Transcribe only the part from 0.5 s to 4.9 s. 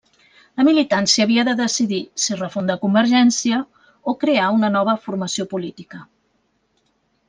La militància havia de decidir si refundar Convergència o crear una